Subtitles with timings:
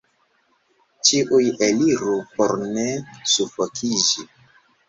[1.09, 2.87] ĉiuj eliru, por ne
[3.35, 4.27] sufokiĝi!